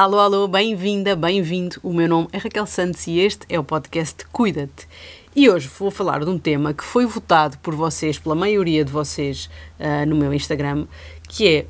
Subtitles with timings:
[0.00, 1.74] Alô, alô, bem-vinda, bem-vindo.
[1.82, 4.86] O meu nome é Raquel Santos e este é o podcast Cuida-te.
[5.34, 8.92] E hoje vou falar de um tema que foi votado por vocês, pela maioria de
[8.92, 10.86] vocês, uh, no meu Instagram,
[11.28, 11.66] que é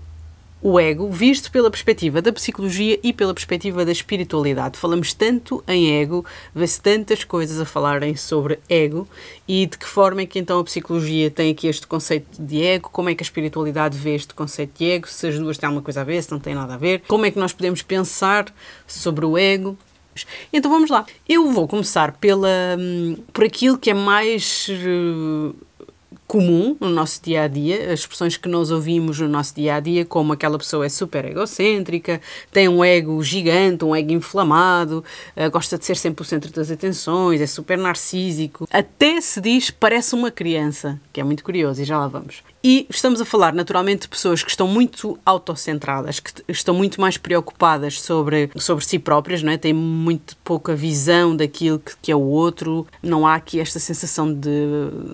[0.60, 4.78] o ego visto pela perspectiva da psicologia e pela perspectiva da espiritualidade.
[4.78, 9.08] Falamos tanto em ego, vê-se tantas coisas a falarem sobre ego
[9.46, 12.90] e de que forma é que então a psicologia tem aqui este conceito de ego,
[12.90, 15.82] como é que a espiritualidade vê este conceito de ego, se as duas têm alguma
[15.82, 18.52] coisa a ver, se não têm nada a ver, como é que nós podemos pensar
[18.86, 19.76] sobre o ego.
[20.52, 21.06] Então vamos lá.
[21.28, 25.54] Eu vou começar pela, hum, por aquilo que é mais uh,
[26.28, 29.80] comum no nosso dia a dia, as expressões que nós ouvimos no nosso dia a
[29.80, 32.20] dia, como aquela pessoa é super egocêntrica,
[32.52, 35.02] tem um ego gigante, um ego inflamado,
[35.34, 38.68] uh, gosta de ser sempre o centro das atenções, é super narcísico.
[38.70, 42.42] Até se diz parece uma criança, que é muito curioso e já lá vamos.
[42.62, 47.16] E estamos a falar naturalmente de pessoas que estão muito autocentradas, que estão muito mais
[47.16, 49.56] preocupadas sobre, sobre si próprias, não é?
[49.56, 54.32] têm muito pouca visão daquilo que, que é o outro, não há aqui esta sensação
[54.32, 54.50] de.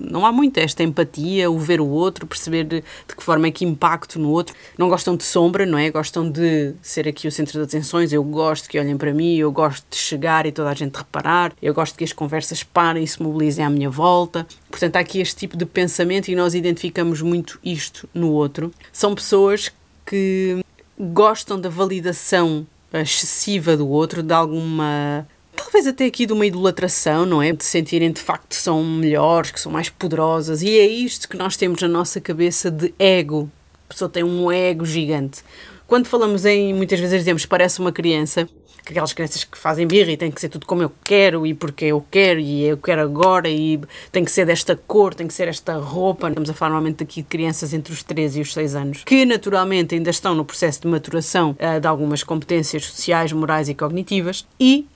[0.01, 3.51] não há muito esta empatia, o ver o outro, perceber de, de que forma é
[3.51, 4.55] que impacto no outro.
[4.79, 5.91] Não gostam de sombra, não é?
[5.91, 8.11] Gostam de ser aqui o centro das atenções.
[8.11, 11.53] Eu gosto que olhem para mim, eu gosto de chegar e toda a gente reparar,
[11.61, 14.47] eu gosto que as conversas parem e se mobilizem à minha volta.
[14.71, 18.73] Portanto, há aqui este tipo de pensamento e nós identificamos muito muito isto no outro.
[18.93, 19.73] São pessoas
[20.07, 20.61] que
[20.99, 27.43] gostam da validação excessiva do outro, de alguma talvez até aqui de uma idolatração, não
[27.43, 27.53] é?
[27.53, 31.37] De sentirem de facto que são melhores, que são mais poderosas, e é isto que
[31.37, 33.51] nós temos na nossa cabeça de ego.
[33.89, 35.43] A pessoa tem um ego gigante.
[35.89, 38.49] Quando falamos em, muitas vezes dizemos, parece uma criança,
[38.91, 41.87] aquelas crianças que fazem birra e tem que ser tudo como eu quero e porque
[41.87, 43.81] eu quero e eu quero agora e
[44.13, 46.29] tem que ser desta cor, tem que ser esta roupa.
[46.29, 49.25] Estamos a falar normalmente aqui de crianças entre os 13 e os 6 anos, que
[49.25, 54.47] naturalmente ainda estão no processo de maturação uh, de algumas competências sociais, morais e cognitivas
[54.61, 54.87] e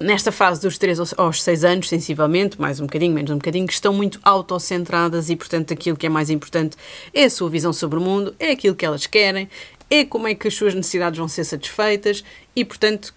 [0.00, 3.72] nesta fase dos 3 aos 6 anos, sensivelmente, mais um bocadinho, menos um bocadinho, que
[3.72, 6.76] estão muito autocentradas e, portanto, aquilo que é mais importante
[7.12, 9.48] é a sua visão sobre o mundo, é aquilo que elas querem,
[9.88, 12.24] é como é que as suas necessidades vão ser satisfeitas
[12.56, 13.14] e, portanto,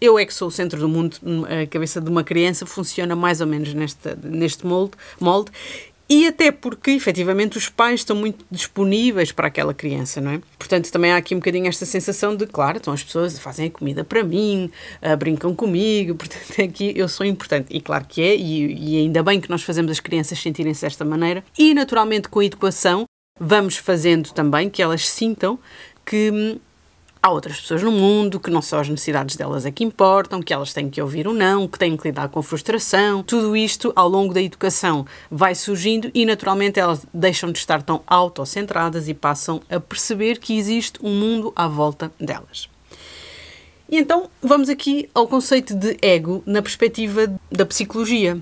[0.00, 1.16] eu é que sou o centro do mundo,
[1.62, 5.50] a cabeça de uma criança funciona mais ou menos neste, neste molde, molde
[6.12, 10.40] e até porque, efetivamente, os pais estão muito disponíveis para aquela criança, não é?
[10.58, 13.70] Portanto, também há aqui um bocadinho esta sensação de, claro, então as pessoas fazem a
[13.70, 17.68] comida para mim, uh, brincam comigo, portanto, aqui eu sou importante.
[17.70, 21.04] E claro que é, e, e ainda bem que nós fazemos as crianças sentirem-se desta
[21.04, 21.44] maneira.
[21.56, 23.04] E, naturalmente, com a educação,
[23.38, 25.60] vamos fazendo também que elas sintam
[26.04, 26.58] que hum,
[27.22, 30.52] há outras pessoas no mundo, que não são as necessidades delas é que importam, que
[30.52, 33.22] elas têm que ouvir o não, que têm que lidar com frustração.
[33.22, 38.02] Tudo isto, ao longo da educação, vai surgindo e, naturalmente, elas deixam de estar tão
[38.06, 42.68] autocentradas e passam a perceber que existe um mundo à volta delas.
[43.90, 48.40] E então vamos aqui ao conceito de ego na perspectiva da psicologia.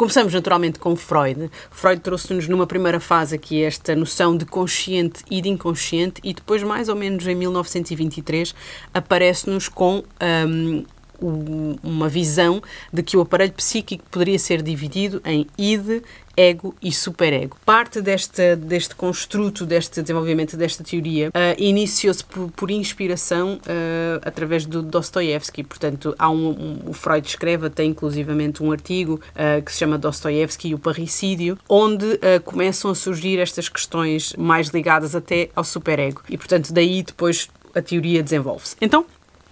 [0.00, 1.50] Começamos naturalmente com Freud.
[1.70, 6.62] Freud trouxe-nos numa primeira fase aqui esta noção de consciente e de inconsciente, e depois,
[6.62, 8.54] mais ou menos em 1923,
[8.94, 10.02] aparece-nos com
[11.20, 16.02] um, uma visão de que o aparelho psíquico poderia ser dividido em id,
[16.40, 17.58] ego e superego.
[17.66, 24.64] Parte deste, deste construto, deste desenvolvimento desta teoria, uh, iniciou-se por, por, inspiração uh, através
[24.64, 25.62] do Dostoevsky.
[25.62, 29.98] Portanto, há um, um, o Freud escreve até inclusivamente um artigo uh, que se chama
[29.98, 36.22] Dostoevsky e o parricídio, onde começam a surgir estas questões mais ligadas até ao superego.
[36.28, 38.76] E, portanto, daí depois a teoria desenvolve-se.
[38.80, 39.04] Então,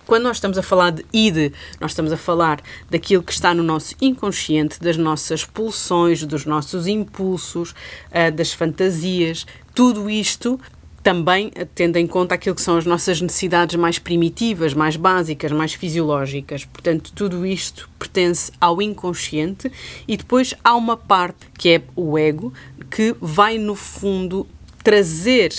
[0.08, 3.62] quando nós estamos a falar de id, nós estamos a falar daquilo que está no
[3.62, 9.46] nosso inconsciente, das nossas pulsões, dos nossos impulsos, uh, das fantasias.
[9.74, 10.58] Tudo isto
[11.02, 15.74] também tendo em conta aquilo que são as nossas necessidades mais primitivas, mais básicas, mais
[15.74, 16.64] fisiológicas.
[16.64, 19.70] Portanto, tudo isto pertence ao inconsciente
[20.08, 22.50] e depois há uma parte que é o ego
[22.90, 24.46] que vai no fundo
[24.82, 25.52] trazer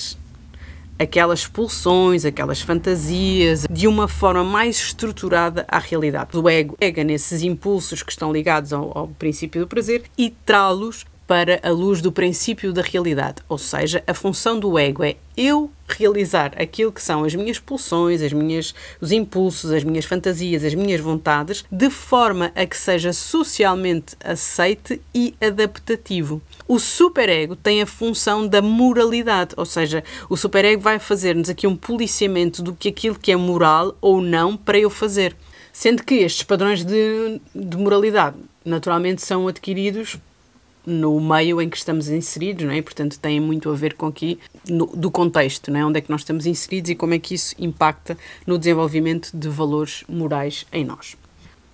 [0.99, 6.37] aquelas pulsões, aquelas fantasias, de uma forma mais estruturada à realidade.
[6.37, 11.05] O ego pega nesses impulsos que estão ligados ao, ao princípio do prazer e trá-los
[11.29, 13.43] para a luz do princípio da realidade.
[13.47, 18.23] Ou seja, a função do ego é eu realizar aquilo que são as minhas pulsões,
[18.23, 23.13] as minhas, os impulsos, as minhas fantasias, as minhas vontades, de forma a que seja
[23.13, 26.41] socialmente aceite e adaptativo.
[26.67, 31.75] O superego tem a função da moralidade, ou seja, o superego vai fazer-nos aqui um
[31.75, 35.35] policiamento do que aquilo que é moral ou não para eu fazer.
[35.71, 40.17] Sendo que estes padrões de, de moralidade naturalmente são adquiridos
[40.89, 42.81] no meio em que estamos inseridos, não é?
[42.81, 45.86] Portanto, tem muito a ver com aqui no, do contexto, não é?
[45.86, 49.47] Onde é que nós estamos inseridos e como é que isso impacta no desenvolvimento de
[49.47, 51.19] valores morais em nós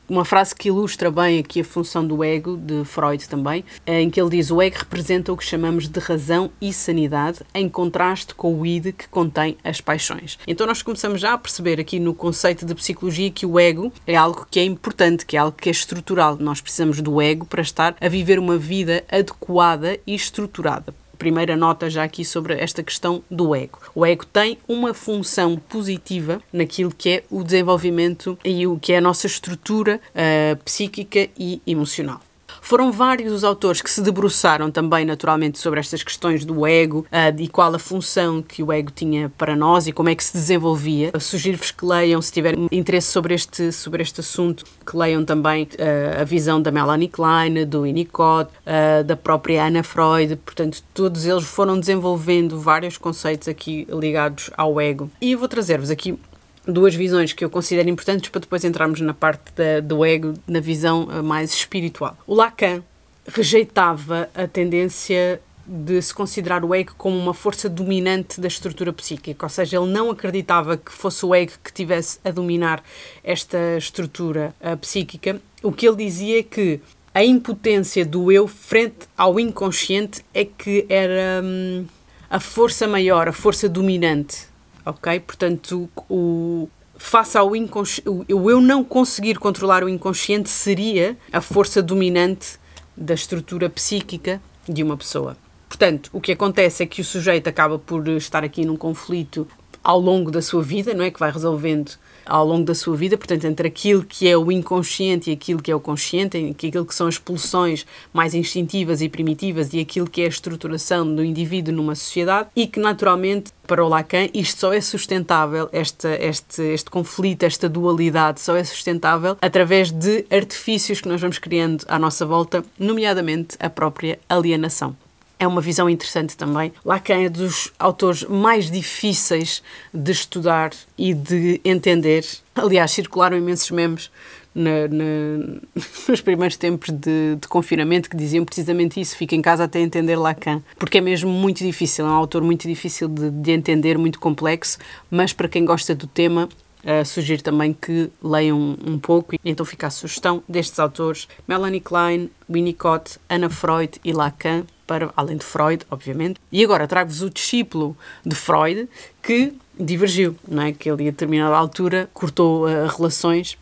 [0.07, 4.19] uma frase que ilustra bem aqui a função do ego, de Freud também, em que
[4.19, 8.60] ele diz o ego representa o que chamamos de razão e sanidade, em contraste com
[8.60, 10.38] o id que contém as paixões.
[10.48, 14.16] Então nós começamos já a perceber aqui no conceito de psicologia que o ego é
[14.16, 16.38] algo que é importante, que é algo que é estrutural.
[16.40, 20.94] Nós precisamos do ego para estar a viver uma vida adequada e estruturada
[21.25, 23.80] primeira nota já aqui sobre esta questão do ego.
[23.95, 28.98] O ego tem uma função positiva naquilo que é o desenvolvimento e o que é
[28.98, 32.22] a nossa estrutura uh, psíquica e emocional.
[32.66, 37.40] Foram vários os autores que se debruçaram também, naturalmente, sobre estas questões do ego uh,
[37.40, 40.34] e qual a função que o ego tinha para nós e como é que se
[40.34, 41.12] desenvolvia.
[41.20, 46.22] Sugiro-vos que leiam, se tiverem interesse sobre este, sobre este assunto, que leiam também uh,
[46.22, 50.36] a visão da Melanie Klein, do Winnicott, uh, da própria Anna Freud.
[50.38, 55.08] Portanto, todos eles foram desenvolvendo vários conceitos aqui ligados ao ego.
[55.22, 56.18] E vou trazer-vos aqui
[56.68, 60.60] duas visões que eu considero importantes para depois entrarmos na parte da, do ego, na
[60.60, 62.18] visão eh, mais espiritual.
[62.26, 62.84] O Lacan
[63.28, 69.46] rejeitava a tendência de se considerar o ego como uma força dominante da estrutura psíquica,
[69.46, 72.84] ou seja, ele não acreditava que fosse o ego que tivesse a dominar
[73.24, 75.42] esta estrutura uh, psíquica.
[75.64, 76.80] O que ele dizia é que
[77.14, 81.86] a impotência do eu frente ao inconsciente é que era hum,
[82.30, 84.48] a força maior, a força dominante
[84.86, 85.20] ok?
[85.20, 91.82] Portanto, o, face ao inconsciente, o eu não conseguir controlar o inconsciente seria a força
[91.82, 92.60] dominante
[92.96, 95.38] da estrutura psíquica de uma pessoa.
[95.68, 99.48] Portanto, o que acontece é que o sujeito acaba por estar aqui num conflito
[99.84, 101.12] ao longo da sua vida, não é?
[101.12, 101.92] Que vai resolvendo
[102.25, 105.72] ao longo da sua vida, portanto, entre aquilo que é o inconsciente e aquilo que
[105.72, 110.22] é o consciente, aquilo que são as pulsões mais instintivas e primitivas e aquilo que
[110.22, 114.74] é a estruturação do indivíduo numa sociedade e que, naturalmente, para o Lacan, isto só
[114.74, 121.07] é sustentável, esta, este, este conflito, esta dualidade, só é sustentável através de artifícios que
[121.07, 124.95] nós vamos criando à nossa volta, nomeadamente a própria alienação
[125.40, 126.72] é uma visão interessante também.
[126.84, 129.62] Lacan é dos autores mais difíceis
[129.94, 132.26] de estudar e de entender.
[132.56, 134.10] Aliás, circularam imensos memes
[134.56, 135.60] na, na,
[136.08, 140.16] nos primeiros tempos de, de, confinamento que diziam precisamente isso, fica em casa até entender
[140.16, 144.20] Lacan, porque é mesmo muito difícil, é um autor muito difícil de, de entender, muito
[144.20, 144.78] complexo,
[145.12, 146.48] mas para quem gosta do tema,
[146.86, 149.36] Uh, sugiro também que leiam um, pouco.
[149.44, 155.38] Então fica a sugestão destes autores: Melanie Klein, Winnicott, Anna Freud e Lacan, para além
[155.38, 156.40] de Freud, obviamente.
[156.52, 158.88] E agora trago-vos o discípulo de Freud
[159.22, 160.72] que divergiu, não é?
[160.72, 163.58] Que ele a determinada altura cortou uh, relações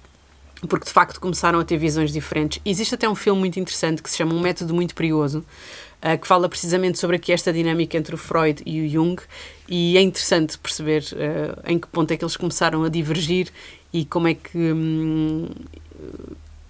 [0.67, 2.61] porque de facto começaram a ter visões diferentes.
[2.63, 6.27] Existe até um filme muito interessante que se chama Um Método Muito Perigoso, uh, que
[6.27, 9.21] fala precisamente sobre aqui esta dinâmica entre o Freud e o Jung,
[9.67, 13.49] e é interessante perceber uh, em que ponto é que eles começaram a divergir
[13.91, 15.49] e como é que hum,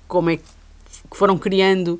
[0.08, 0.44] como é que
[1.12, 2.00] foram criando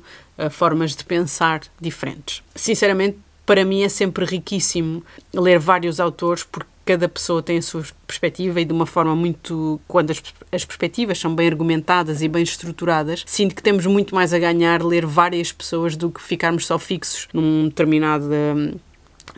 [0.50, 2.42] formas de pensar diferentes.
[2.54, 7.84] Sinceramente, para mim é sempre riquíssimo ler vários autores porque cada pessoa tem a sua
[8.06, 9.80] perspectiva e de uma forma muito.
[9.88, 14.32] Quando as, as perspectivas são bem argumentadas e bem estruturadas, sinto que temos muito mais
[14.32, 18.28] a ganhar ler várias pessoas do que ficarmos só fixos num determinado.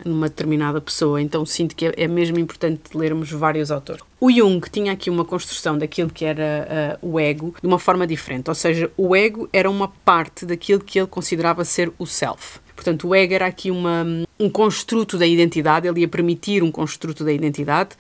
[0.05, 4.03] Numa determinada pessoa, então sinto que é, é mesmo importante lermos vários autores.
[4.21, 8.07] O Jung tinha aqui uma construção daquilo que era uh, o ego de uma forma
[8.07, 12.59] diferente, ou seja, o ego era uma parte daquilo que ele considerava ser o self.
[12.75, 14.05] Portanto, o ego era aqui uma,
[14.39, 17.97] um construto da identidade, ele ia permitir um construto da identidade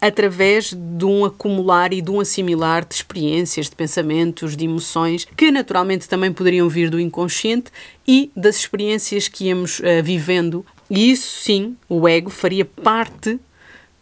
[0.00, 5.50] através de um acumular e de um assimilar de experiências, de pensamentos, de emoções, que
[5.50, 7.70] naturalmente também poderiam vir do inconsciente
[8.06, 10.64] e das experiências que íamos uh, vivendo.
[10.90, 13.38] E isso sim, o ego faria parte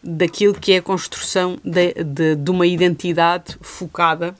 [0.03, 4.35] daquilo que é a construção de, de, de uma identidade focada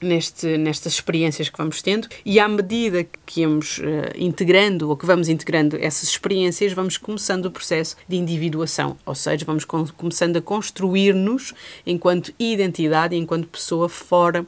[0.00, 2.08] neste, nestas experiências que vamos tendo.
[2.24, 3.82] E à medida que íamos uh,
[4.16, 9.44] integrando ou que vamos integrando essas experiências, vamos começando o processo de individuação, ou seja,
[9.44, 11.52] vamos com, começando a construir-nos
[11.86, 14.46] enquanto identidade, enquanto pessoa fora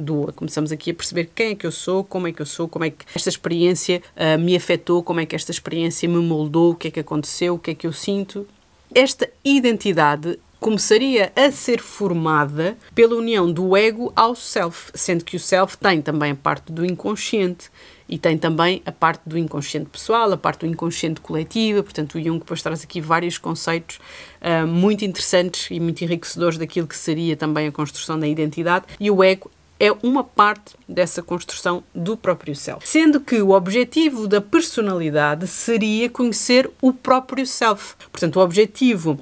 [0.00, 0.34] do outro.
[0.34, 2.84] Começamos aqui a perceber quem é que eu sou, como é que eu sou, como
[2.84, 6.74] é que esta experiência uh, me afetou, como é que esta experiência me moldou, o
[6.74, 8.46] que é que aconteceu, o que é que eu sinto.
[8.94, 15.40] Esta identidade começaria a ser formada pela união do ego ao self, sendo que o
[15.40, 17.70] self tem também a parte do inconsciente
[18.06, 21.82] e tem também a parte do inconsciente pessoal, a parte do inconsciente coletivo.
[21.82, 24.00] Portanto, o Jung depois traz aqui vários conceitos
[24.42, 28.84] uh, muito interessantes e muito enriquecedores daquilo que seria também a construção da identidade.
[28.98, 32.86] E o ego é uma parte dessa construção do próprio self.
[32.86, 37.94] Sendo que o objetivo da personalidade seria conhecer o próprio self.
[38.12, 39.18] Portanto, o objetivo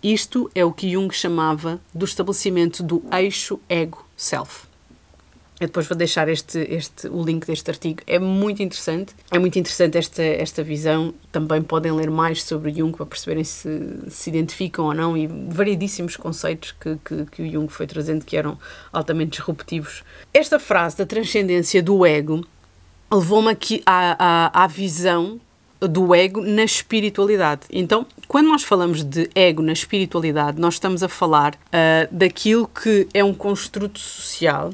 [0.00, 4.69] Isto é o que Jung chamava do estabelecimento do eixo ego-self.
[5.60, 8.00] Eu depois vou deixar este, este, o link deste artigo.
[8.06, 9.14] É muito interessante.
[9.30, 11.12] É muito interessante esta, esta visão.
[11.30, 13.68] Também podem ler mais sobre Jung para perceberem se
[14.08, 18.38] se identificam ou não e variedíssimos conceitos que, que, que o Jung foi trazendo que
[18.38, 18.58] eram
[18.90, 20.02] altamente disruptivos.
[20.32, 22.42] Esta frase da transcendência do ego
[23.12, 24.16] levou-me aqui à,
[24.54, 25.38] à, à visão
[25.80, 27.62] do ego na espiritualidade.
[27.70, 33.08] Então, quando nós falamos de ego na espiritualidade, nós estamos a falar uh, daquilo que
[33.12, 34.70] é um construto social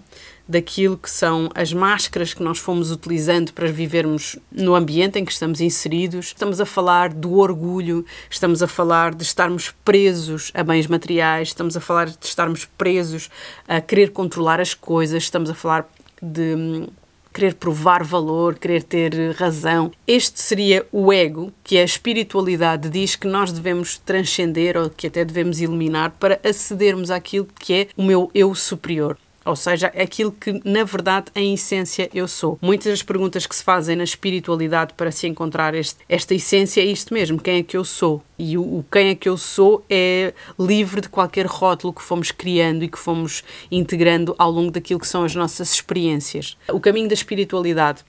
[0.48, 5.32] daquilo que são as máscaras que nós fomos utilizando para vivermos no ambiente em que
[5.32, 6.26] estamos inseridos.
[6.26, 11.76] Estamos a falar do orgulho, estamos a falar de estarmos presos a bens materiais, estamos
[11.76, 13.28] a falar de estarmos presos
[13.66, 15.88] a querer controlar as coisas, estamos a falar
[16.22, 16.86] de hum,
[17.34, 19.90] querer provar valor, querer ter razão.
[20.06, 25.24] Este seria o ego, que a espiritualidade diz que nós devemos transcender ou que até
[25.24, 30.60] devemos eliminar para acedermos àquilo que é o meu eu superior ou seja, aquilo que
[30.64, 32.58] na verdade em essência eu sou.
[32.60, 36.84] Muitas das perguntas que se fazem na espiritualidade para se encontrar este, esta essência é
[36.84, 38.22] isto mesmo: quem é que eu sou?
[38.38, 42.30] E o, o, quem é que eu sou é livre de qualquer rótulo que fomos
[42.30, 46.56] criando e que fomos integrando ao longo daquilo que são as nossas experiências.
[46.68, 48.04] O caminho da espiritualidade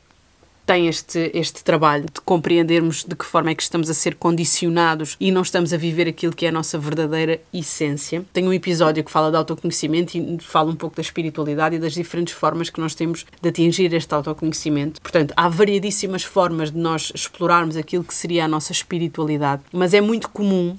[0.67, 5.15] tem este, este trabalho de compreendermos de que forma é que estamos a ser condicionados
[5.17, 8.25] e não estamos a viver aquilo que é a nossa verdadeira essência.
[8.33, 11.93] Tem um episódio que fala de autoconhecimento e fala um pouco da espiritualidade e das
[11.93, 15.01] diferentes formas que nós temos de atingir este autoconhecimento.
[15.01, 20.01] Portanto, há variedíssimas formas de nós explorarmos aquilo que seria a nossa espiritualidade, mas é
[20.01, 20.75] muito comum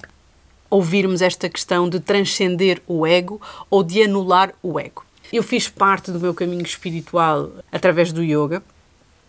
[0.69, 3.41] ouvirmos esta questão de transcender o ego
[3.71, 5.03] ou de anular o ego.
[5.33, 8.61] Eu fiz parte do meu caminho espiritual através do yoga,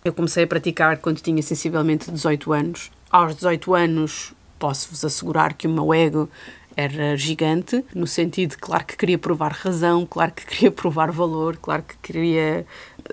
[0.04, 2.90] eu comecei a praticar quando tinha sensivelmente 18 anos.
[3.10, 6.28] Aos 18 anos, posso-vos assegurar que o meu ego
[6.76, 11.82] era gigante, no sentido, claro que queria provar razão, claro que queria provar valor, claro
[11.82, 12.64] que queria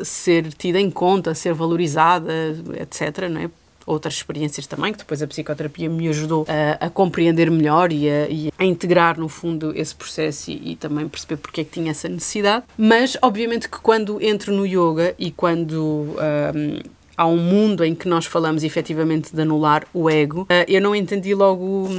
[0.04, 2.32] ser tida em conta, ser valorizada,
[2.80, 3.28] etc.
[3.30, 3.50] Não é?
[3.88, 8.28] Outras experiências também, que depois a psicoterapia me ajudou a, a compreender melhor e a,
[8.30, 11.92] e a, integrar, no fundo, esse processo e, e, também perceber porque é que tinha
[11.92, 12.66] essa necessidade.
[12.78, 16.16] Mas, obviamente, que quando entro no yoga e quando.
[16.54, 20.80] Um, há um mundo em que nós falamos efetivamente de anular o ego, uh, eu
[20.80, 21.90] não entendi logo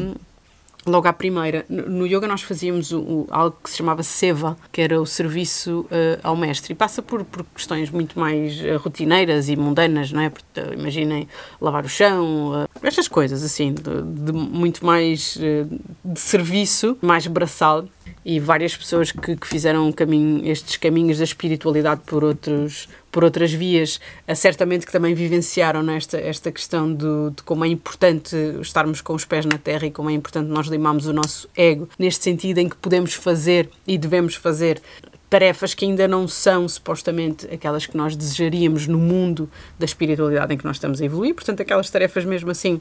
[0.88, 1.64] logo à primeira.
[1.68, 5.80] No yoga nós fazíamos o, o, algo que se chamava seva, que era o serviço
[5.80, 6.72] uh, ao mestre.
[6.72, 10.30] E passa por, por questões muito mais uh, rotineiras e mundanas, não é?
[10.30, 11.28] Porque, uh, imaginem
[11.60, 17.84] lavar o chão, estas coisas assim, de, de muito mais de serviço, mais braçal
[18.24, 23.50] e várias pessoas que, que fizeram caminho, estes caminhos da espiritualidade por outros por outras
[23.52, 29.00] vias, eh, certamente que também vivenciaram nesta esta questão do, de como é importante estarmos
[29.00, 32.22] com os pés na terra e como é importante nós limarmos o nosso ego, neste
[32.22, 34.80] sentido em que podemos fazer e devemos fazer
[35.28, 39.48] tarefas que ainda não são supostamente aquelas que nós desejaríamos no mundo
[39.78, 42.80] da espiritualidade em que nós estamos a evoluir, portanto aquelas tarefas mesmo assim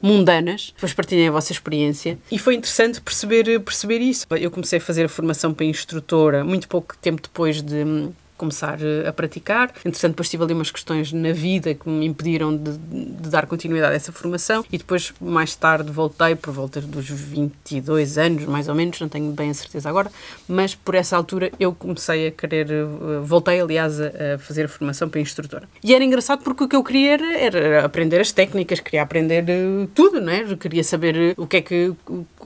[0.00, 2.18] mundanas, depois partilhem a vossa experiência.
[2.30, 4.26] E foi interessante perceber, perceber isso.
[4.30, 7.84] Eu comecei a fazer a formação para instrutora muito pouco tempo depois de
[8.36, 9.72] começar eh, a praticar.
[9.84, 13.92] Entretanto, depois tive ali umas questões na vida que me impediram de, de, dar continuidade
[13.92, 18.74] a essa formação e depois, mais tarde, voltei, por volta dos 22 anos, mais ou
[18.74, 20.10] menos, não tenho bem a certeza agora,
[20.48, 22.84] mas por essa altura eu comecei a querer, eh,
[23.22, 25.68] voltei, aliás, a, fazer a formação para instrutora.
[25.82, 29.44] E era engraçado porque o que eu queria era, era aprender as técnicas, queria aprender
[29.48, 30.42] eh, tudo, não é?
[30.42, 31.94] Eu queria saber o que é que,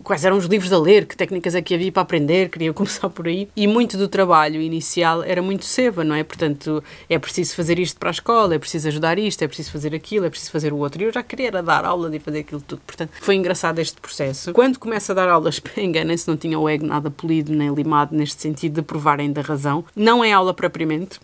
[0.02, 3.08] quais eram os livros a ler, que técnicas é que havia para aprender, queria começar
[3.08, 3.48] por aí.
[3.56, 6.24] E muito do trabalho inicial era muito seva, não é?
[6.24, 9.94] Portanto, é preciso fazer isto para a escola, é preciso ajudar isto, é preciso fazer
[9.94, 11.02] aquilo, é preciso fazer o outro.
[11.02, 12.82] E eu já queria dar aula e fazer aquilo tudo.
[12.86, 14.52] Portanto, foi engraçado este processo.
[14.52, 18.40] Quando começo a dar aulas, enganem-se, não tinha o ego nada polido nem limado neste
[18.40, 19.84] sentido de provarem da razão.
[19.94, 21.20] Não é aula propriamente.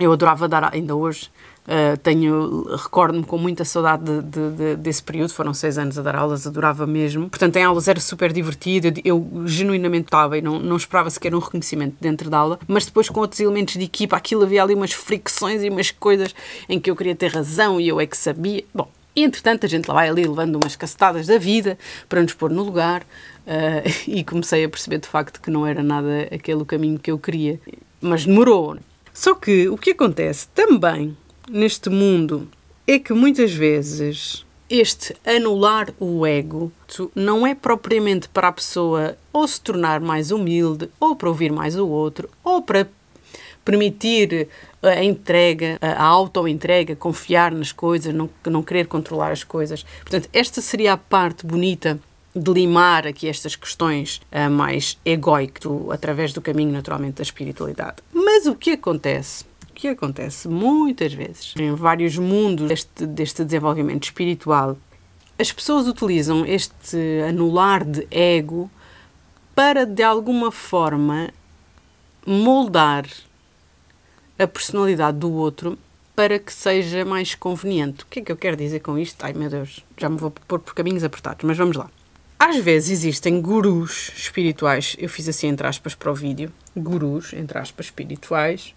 [0.00, 1.28] Eu adorava dar, ainda hoje,
[1.68, 6.02] Uh, tenho, recordo-me com muita saudade de, de, de, desse período, foram seis anos a
[6.02, 7.28] dar aulas, adorava mesmo.
[7.28, 11.34] Portanto, em aulas era super divertido, eu, eu genuinamente estava e não, não esperava sequer
[11.34, 14.74] um reconhecimento dentro da aula, mas depois com outros elementos de equipa, aquilo havia ali
[14.74, 16.34] umas fricções e umas coisas
[16.70, 18.64] em que eu queria ter razão e eu é que sabia.
[18.74, 22.32] Bom, e entretanto a gente lá vai ali levando umas cacetadas da vida para nos
[22.32, 26.62] pôr no lugar uh, e comecei a perceber de facto que não era nada aquele
[26.62, 27.60] o caminho que eu queria.
[28.00, 28.78] Mas demorou.
[29.12, 31.14] Só que o que acontece também
[31.50, 32.48] neste mundo
[32.86, 36.70] é que muitas vezes este anular o ego
[37.14, 41.76] não é propriamente para a pessoa ou se tornar mais humilde, ou para ouvir mais
[41.76, 42.88] o outro, ou para
[43.64, 44.48] permitir
[44.82, 49.84] a entrega, a auto-entrega, confiar nas coisas, não, não querer controlar as coisas.
[50.00, 51.98] Portanto, esta seria a parte bonita
[52.34, 57.96] de limar aqui estas questões uh, mais egóicas, através do caminho, naturalmente, da espiritualidade.
[58.12, 59.44] Mas o que acontece
[59.78, 64.76] que acontece muitas vezes em vários mundos deste, deste desenvolvimento espiritual,
[65.38, 68.68] as pessoas utilizam este anular de ego
[69.54, 71.30] para, de alguma forma,
[72.26, 73.06] moldar
[74.36, 75.78] a personalidade do outro
[76.16, 78.02] para que seja mais conveniente.
[78.02, 79.22] O que é que eu quero dizer com isto?
[79.22, 81.88] Ai meu Deus, já me vou pôr por caminhos apertados, mas vamos lá.
[82.36, 87.58] Às vezes existem gurus espirituais, eu fiz assim entre aspas para o vídeo, gurus, entre
[87.58, 88.74] aspas, espirituais,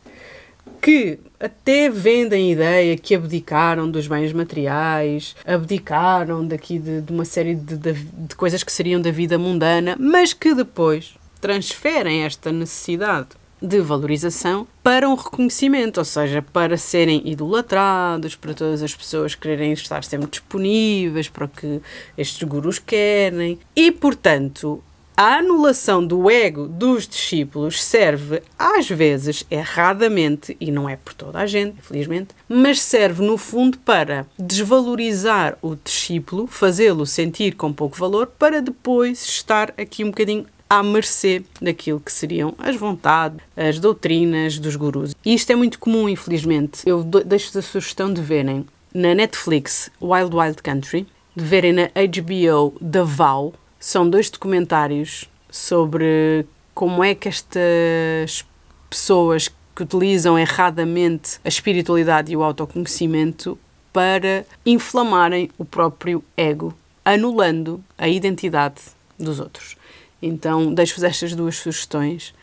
[0.81, 7.25] que até vendem a ideia que abdicaram dos bens materiais, abdicaram daqui de, de uma
[7.25, 12.51] série de, de, de coisas que seriam da vida mundana, mas que depois transferem esta
[12.51, 13.29] necessidade
[13.61, 19.71] de valorização para um reconhecimento, ou seja, para serem idolatrados, para todas as pessoas quererem
[19.73, 21.79] estar sempre disponíveis para o que
[22.17, 23.59] estes gurus querem.
[23.75, 24.83] E, portanto,
[25.21, 31.37] a anulação do ego dos discípulos serve, às vezes, erradamente, e não é por toda
[31.37, 37.95] a gente, infelizmente, mas serve no fundo para desvalorizar o discípulo, fazê-lo sentir com pouco
[37.99, 43.77] valor, para depois estar aqui um bocadinho à mercê daquilo que seriam as vontades, as
[43.77, 45.13] doutrinas dos gurus.
[45.23, 46.81] E isto é muito comum, infelizmente.
[46.83, 51.05] Eu deixo a sugestão de verem na Netflix Wild Wild Country,
[51.35, 58.45] de verem na HBO The Vow, são dois documentários sobre como é que estas
[58.87, 63.57] pessoas que utilizam erradamente a espiritualidade e o autoconhecimento
[63.91, 68.81] para inflamarem o próprio ego, anulando a identidade
[69.17, 69.75] dos outros.
[70.21, 72.35] Então, deixo-vos estas duas sugestões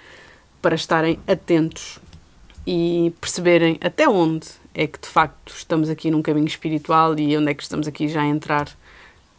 [0.60, 2.00] para estarem atentos
[2.66, 7.50] e perceberem até onde é que de facto estamos aqui num caminho espiritual e onde
[7.50, 8.68] é que estamos aqui já a entrar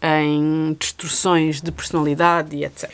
[0.02, 2.90] em distorções de personalidade e etc.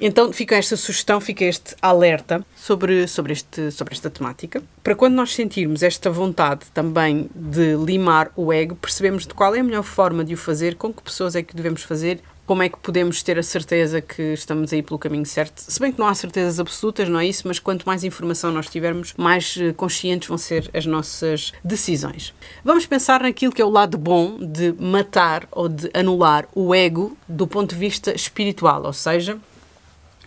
[0.00, 4.62] Então fica esta sugestão, fica este alerta sobre, sobre, este, sobre esta temática.
[4.82, 9.60] Para quando nós sentirmos esta vontade também de limar o ego, percebemos de qual é
[9.60, 12.18] a melhor forma de o fazer, com que pessoas é que devemos fazer
[12.50, 15.60] como é que podemos ter a certeza que estamos aí pelo caminho certo?
[15.60, 18.68] Se bem que não há certezas absolutas, não é isso, mas quanto mais informação nós
[18.68, 22.34] tivermos, mais eh, conscientes vão ser as nossas decisões.
[22.64, 27.16] Vamos pensar naquilo que é o lado bom de matar ou de anular o ego
[27.28, 29.38] do ponto de vista espiritual, ou seja,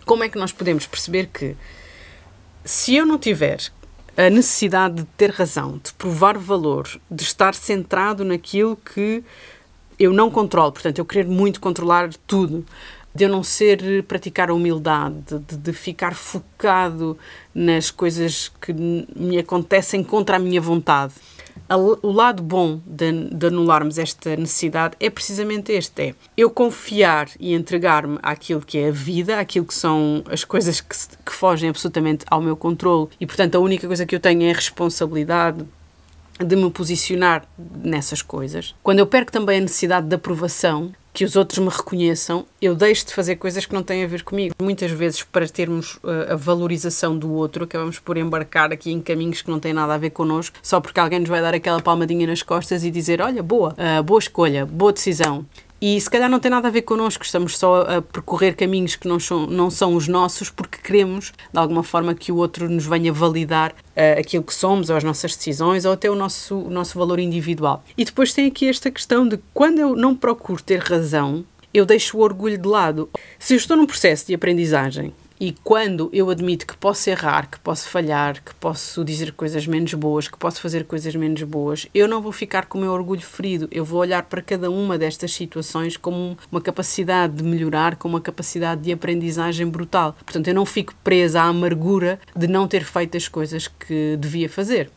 [0.06, 1.54] como é que nós podemos perceber que
[2.64, 3.70] se eu não tiver
[4.16, 9.22] a necessidade de ter razão, de provar valor, de estar centrado naquilo que
[9.98, 12.64] eu não controlo, portanto, eu querer muito controlar tudo,
[13.14, 17.16] de eu não ser praticar a humildade, de, de ficar focado
[17.54, 21.14] nas coisas que me acontecem contra a minha vontade.
[22.02, 27.54] O lado bom de, de, anularmos esta necessidade é precisamente este: é eu confiar e
[27.54, 32.24] entregar-me àquilo que é a vida, àquilo que são as coisas que, que fogem absolutamente
[32.28, 35.64] ao meu controle, e portanto a única coisa que eu tenho é a responsabilidade
[36.38, 38.74] de me posicionar nessas coisas.
[38.82, 43.06] Quando eu perco também a necessidade de aprovação, que os outros me reconheçam, eu deixo
[43.06, 44.52] de fazer coisas que não têm a ver comigo.
[44.60, 49.40] Muitas vezes, para termos uh, a valorização do outro, acabamos por embarcar aqui em caminhos
[49.40, 52.26] que não têm nada a ver connosco, só porque alguém nos vai dar aquela palmadinha
[52.26, 55.46] nas costas e dizer: Olha, boa, uh, boa escolha, boa decisão.
[55.86, 59.06] E se calhar não tem nada a ver connosco, estamos só a percorrer caminhos que
[59.06, 62.86] não são, não são os nossos porque queremos, de alguma forma, que o outro nos
[62.86, 66.70] venha validar uh, aquilo que somos, ou as nossas decisões, ou até o nosso, o
[66.70, 67.84] nosso valor individual.
[67.98, 71.44] E depois tem aqui esta questão de quando eu não procuro ter razão,
[71.74, 73.10] eu deixo o orgulho de lado.
[73.38, 77.58] Se eu estou num processo de aprendizagem e quando eu admito que posso errar, que
[77.58, 82.06] posso falhar, que posso dizer coisas menos boas, que posso fazer coisas menos boas, eu
[82.06, 83.68] não vou ficar com o meu orgulho ferido.
[83.70, 88.20] Eu vou olhar para cada uma destas situações como uma capacidade de melhorar, como uma
[88.20, 90.14] capacidade de aprendizagem brutal.
[90.24, 94.48] Portanto, eu não fico presa à amargura de não ter feito as coisas que devia
[94.48, 94.90] fazer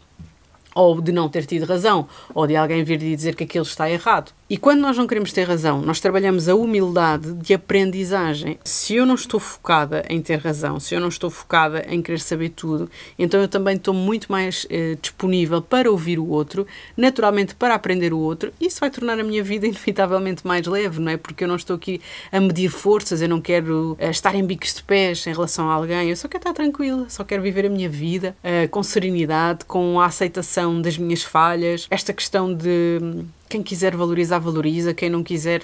[0.78, 4.32] ou de não ter tido razão, ou de alguém vir dizer que aquilo está errado.
[4.49, 8.57] E quando nós não queremos ter razão, nós trabalhamos a humildade de aprendizagem.
[8.63, 12.21] Se eu não estou focada em ter razão, se eu não estou focada em querer
[12.21, 17.55] saber tudo, então eu também estou muito mais eh, disponível para ouvir o outro, naturalmente
[17.55, 18.53] para aprender o outro.
[18.57, 21.17] Isso vai tornar a minha vida inevitavelmente mais leve, não é?
[21.17, 21.99] Porque eu não estou aqui
[22.31, 25.73] a medir forças, eu não quero eh, estar em bicos de pés em relação a
[25.73, 29.65] alguém, eu só quero estar tranquila, só quero viver a minha vida eh, com serenidade,
[29.65, 31.86] com a aceitação das minhas falhas.
[31.89, 34.93] Esta questão de quem quiser valorizar, valoriza.
[34.93, 35.63] Quem não quiser,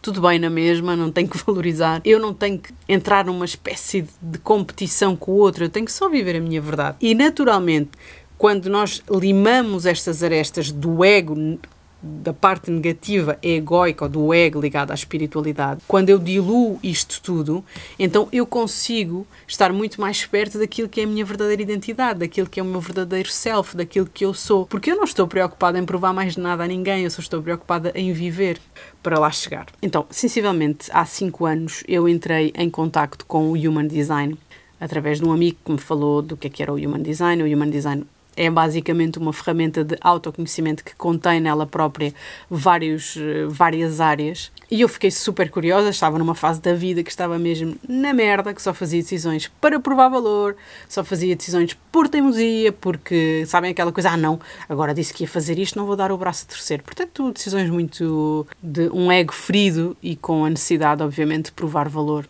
[0.00, 2.00] tudo bem na mesma, não tem que valorizar.
[2.04, 5.92] Eu não tenho que entrar numa espécie de competição com o outro, eu tenho que
[5.92, 6.96] só viver a minha verdade.
[7.00, 7.90] E naturalmente,
[8.36, 11.58] quando nós limamos estas arestas do ego
[12.02, 17.64] da parte negativa egoica do ego ligado à espiritualidade, quando eu diluo isto tudo,
[17.98, 22.48] então eu consigo estar muito mais perto daquilo que é a minha verdadeira identidade, daquilo
[22.48, 24.66] que é o meu verdadeiro self, daquilo que eu sou.
[24.66, 27.92] Porque eu não estou preocupada em provar mais nada a ninguém, eu só estou preocupada
[27.94, 28.58] em viver
[29.02, 29.66] para lá chegar.
[29.80, 34.36] Então, sensivelmente, há cinco anos eu entrei em contacto com o Human Design
[34.80, 37.40] através de um amigo que me falou do que, é que era o Human Design.
[37.42, 38.04] O Human Design
[38.36, 42.14] é basicamente uma ferramenta de autoconhecimento que contém nela própria
[42.50, 44.50] vários, eh, várias áreas.
[44.70, 48.54] E eu fiquei super curiosa, estava numa fase da vida que estava mesmo na merda,
[48.54, 50.56] que só fazia decisões para provar valor,
[50.88, 55.28] só fazia decisões por teimosia, porque sabem aquela coisa, ah não, agora disse que ia
[55.28, 56.82] fazer isto, não vou dar o braço a terceiro.
[56.82, 62.26] Portanto, decisões muito de um ego ferido e com a necessidade, obviamente, de provar valor.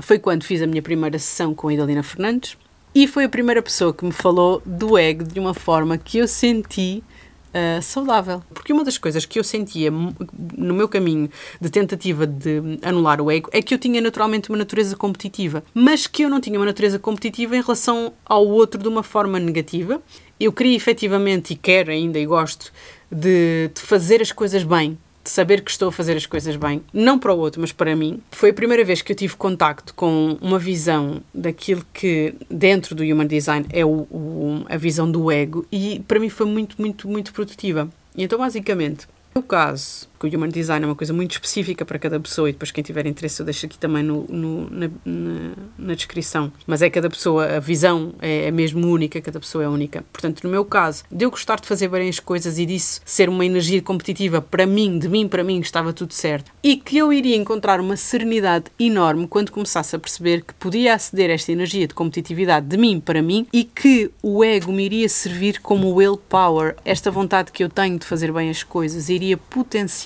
[0.00, 2.56] Foi quando fiz a minha primeira sessão com a Idalina Fernandes,
[2.96, 6.26] e foi a primeira pessoa que me falou do ego de uma forma que eu
[6.26, 7.04] senti
[7.48, 8.42] uh, saudável.
[8.54, 11.28] Porque uma das coisas que eu sentia no meu caminho
[11.60, 16.06] de tentativa de anular o ego é que eu tinha naturalmente uma natureza competitiva, mas
[16.06, 20.00] que eu não tinha uma natureza competitiva em relação ao outro de uma forma negativa.
[20.40, 22.72] Eu queria efetivamente, e quero ainda e gosto,
[23.12, 26.80] de, de fazer as coisas bem, de saber que estou a fazer as coisas bem,
[26.92, 28.20] não para o outro, mas para mim.
[28.30, 33.02] Foi a primeira vez que eu tive contacto com uma visão daquilo que dentro do
[33.02, 37.08] Human Design é o, o, a visão do ego e para mim foi muito, muito,
[37.08, 37.88] muito produtiva.
[38.16, 41.98] E então, basicamente, no caso, que o Human Design é uma coisa muito específica para
[41.98, 45.50] cada pessoa e depois quem tiver interesse eu deixo aqui também no, no na, na,
[45.78, 46.50] na, descrição.
[46.66, 50.04] Mas é cada pessoa, a visão é, é mesmo única, cada pessoa é única.
[50.12, 53.28] Portanto, no meu caso, de eu gostar de fazer bem as coisas e disso ser
[53.28, 56.50] uma energia competitiva para mim, de mim para mim, estava tudo certo.
[56.62, 61.30] E que eu iria encontrar uma serenidade enorme quando começasse a perceber que podia aceder
[61.30, 65.08] a esta energia de competitividade de mim para mim e que o ego me iria
[65.08, 69.36] servir como willpower, esta vontade que eu tenho de fazer bem as coisas, iria iria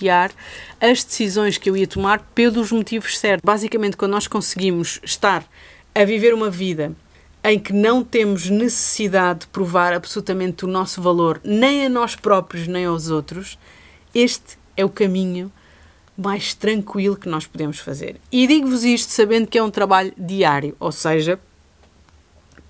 [0.01, 0.33] potenciar
[0.81, 3.45] as decisões que eu ia tomar pelos motivos certos.
[3.45, 5.45] Basicamente, quando nós conseguimos estar
[5.95, 6.93] a viver uma vida
[7.45, 12.67] em que não temos necessidade de provar absolutamente o nosso valor, nem a nós próprios,
[12.67, 13.59] nem aos outros,
[14.15, 15.53] este é o caminho
[16.17, 18.17] mais tranquilo que nós podemos fazer.
[18.31, 21.41] E digo-vos isto sabendo que é um trabalho diário, ou seja,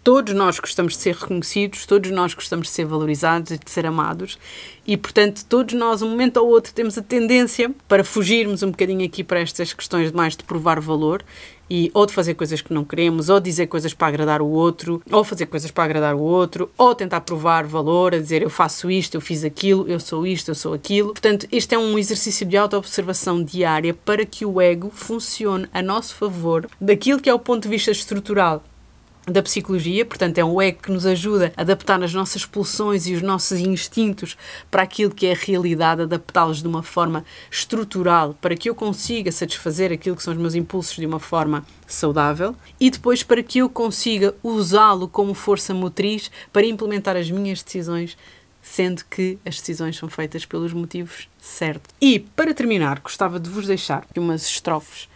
[0.02, 3.86] todos nós gostamos de ser reconhecidos, todos nós gostamos de ser valorizados e de ser
[3.86, 4.38] amados,
[4.86, 9.04] e portanto, todos nós, um momento ou outro, temos a tendência para fugirmos um bocadinho
[9.04, 11.22] aqui para estas questões de mais de provar valor
[11.68, 15.00] e ou de fazer coisas que não queremos, ou dizer coisas para agradar o outro,
[15.10, 18.90] ou fazer coisas para agradar o outro, ou tentar provar valor, a dizer eu faço
[18.90, 21.12] isto, eu fiz aquilo, eu sou isto, eu sou aquilo.
[21.12, 26.16] Portanto, este é um exercício de autoobservação diária para que o ego funcione a nosso
[26.16, 28.64] favor daquilo que é o ponto de vista estrutural
[29.30, 33.14] da psicologia, portanto é um ego que nos ajuda a adaptar as nossas pulsões e
[33.14, 34.36] os nossos instintos
[34.70, 39.30] para aquilo que é a realidade, adaptá-los de uma forma estrutural, para que eu consiga
[39.30, 43.58] satisfazer aquilo que são os meus impulsos de uma forma saudável e depois para que
[43.58, 48.16] eu consiga usá-lo como força motriz para implementar as minhas decisões
[48.62, 51.94] sendo que as decisões são feitas pelos motivos certos.
[52.00, 55.08] E, para terminar, gostava de vos deixar umas estrofes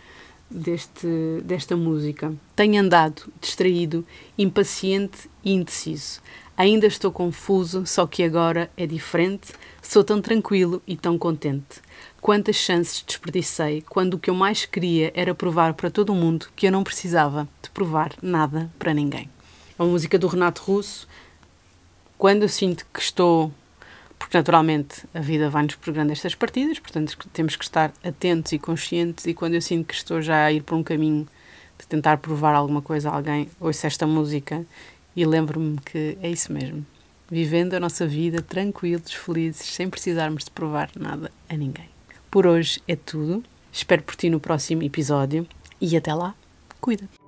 [0.54, 1.06] deste,
[1.44, 2.32] desta música.
[2.54, 4.06] Tenho andado distraído,
[4.38, 6.20] impaciente e indeciso.
[6.56, 9.52] Ainda estou confuso, só que agora é diferente.
[9.82, 11.82] Sou tão tranquilo e tão contente.
[12.20, 16.66] Quantas chances desperdicei quando o que eu mais queria era provar para todo mundo que
[16.66, 19.28] eu não precisava de provar nada para ninguém.
[19.76, 21.08] É uma música do Renato Russo.
[22.16, 23.52] Quando eu sinto que estou
[24.18, 29.26] porque naturalmente a vida vai-nos pregando estas partidas, portanto temos que estar atentos e conscientes.
[29.26, 31.26] E quando eu sinto que estou já a ir por um caminho
[31.78, 34.64] de tentar provar alguma coisa a alguém, ouço esta música
[35.14, 36.84] e lembro-me que é isso mesmo.
[37.30, 41.88] Vivendo a nossa vida tranquilos, felizes, sem precisarmos de provar nada a ninguém.
[42.30, 43.42] Por hoje é tudo.
[43.72, 45.46] Espero por ti no próximo episódio
[45.80, 46.34] e até lá,
[46.80, 47.23] cuida!